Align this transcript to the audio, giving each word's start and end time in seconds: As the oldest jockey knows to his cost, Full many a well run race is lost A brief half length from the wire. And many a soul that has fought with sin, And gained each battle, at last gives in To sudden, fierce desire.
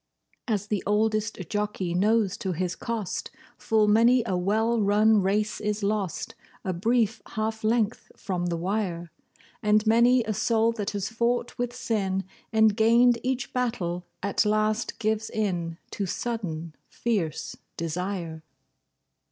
As 0.47 0.65
the 0.65 0.81
oldest 0.87 1.37
jockey 1.47 1.93
knows 1.93 2.35
to 2.37 2.53
his 2.53 2.75
cost, 2.75 3.29
Full 3.59 3.87
many 3.87 4.23
a 4.25 4.35
well 4.35 4.81
run 4.81 5.21
race 5.21 5.59
is 5.61 5.83
lost 5.83 6.33
A 6.65 6.73
brief 6.73 7.21
half 7.37 7.63
length 7.63 8.11
from 8.17 8.47
the 8.47 8.57
wire. 8.57 9.11
And 9.61 9.85
many 9.85 10.23
a 10.23 10.33
soul 10.33 10.71
that 10.71 10.89
has 10.89 11.09
fought 11.09 11.55
with 11.59 11.75
sin, 11.75 12.23
And 12.51 12.75
gained 12.75 13.19
each 13.21 13.53
battle, 13.53 14.07
at 14.23 14.43
last 14.43 14.97
gives 14.97 15.29
in 15.29 15.77
To 15.91 16.07
sudden, 16.07 16.73
fierce 16.89 17.55
desire. 17.77 18.41